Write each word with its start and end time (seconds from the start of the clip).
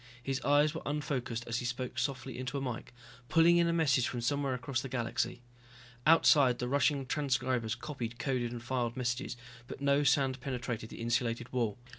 His 0.23 0.41
eyes 0.41 0.73
were 0.73 0.81
unfocused 0.83 1.43
as 1.45 1.59
he 1.59 1.65
spoke 1.65 1.99
softly 1.99 2.39
into 2.39 2.57
a 2.57 2.61
mike, 2.61 2.91
pulling 3.29 3.57
in 3.57 3.67
a 3.67 3.71
message 3.71 4.07
from 4.07 4.19
somewhere 4.21 4.55
across 4.55 4.81
the 4.81 4.89
galaxy. 4.89 5.43
Outside 6.07 6.57
the 6.57 6.67
rushing 6.67 7.05
transcribers 7.05 7.75
copied, 7.75 8.17
coded 8.17 8.51
and 8.51 8.63
filed 8.63 8.97
messages, 8.97 9.37
but 9.67 9.79
no 9.79 10.01
sound 10.01 10.41
penetrated 10.41 10.89
the 10.89 11.01
insulated 11.01 11.53
wall. 11.53 11.77